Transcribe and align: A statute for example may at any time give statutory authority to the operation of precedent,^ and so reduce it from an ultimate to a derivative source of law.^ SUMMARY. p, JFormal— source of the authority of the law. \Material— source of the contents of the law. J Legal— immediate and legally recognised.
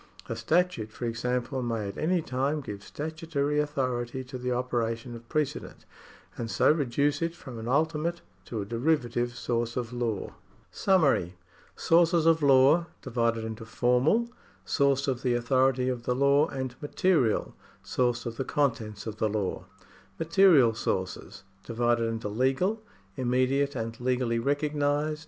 A 0.27 0.35
statute 0.35 0.91
for 0.91 1.05
example 1.05 1.61
may 1.61 1.87
at 1.87 1.95
any 1.95 2.23
time 2.23 2.61
give 2.61 2.83
statutory 2.83 3.59
authority 3.59 4.23
to 4.23 4.39
the 4.39 4.51
operation 4.51 5.13
of 5.15 5.29
precedent,^ 5.29 5.85
and 6.35 6.49
so 6.49 6.71
reduce 6.71 7.21
it 7.21 7.35
from 7.35 7.59
an 7.59 7.67
ultimate 7.67 8.21
to 8.45 8.61
a 8.63 8.65
derivative 8.65 9.35
source 9.35 9.77
of 9.77 9.93
law.^ 9.93 10.33
SUMMARY. 10.71 11.35
p, 11.37 11.37
JFormal— 11.77 11.79
source 14.75 15.07
of 15.07 15.21
the 15.21 15.35
authority 15.35 15.87
of 15.87 16.01
the 16.03 16.15
law. 16.15 16.47
\Material— 16.81 17.53
source 17.95 18.25
of 18.25 18.37
the 18.37 18.43
contents 18.43 19.05
of 19.05 19.17
the 19.17 19.29
law. 19.29 19.65
J 20.19 20.47
Legal— 21.77 22.81
immediate 23.17 23.75
and 23.75 23.99
legally 24.01 24.39
recognised. 24.39 25.19